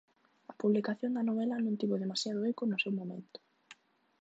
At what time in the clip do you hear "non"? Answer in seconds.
1.65-1.77